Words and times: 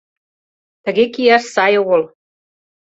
—Тыге 0.83 1.05
кияш 1.13 1.43
сай 1.53 1.73
огыл. 1.81 2.01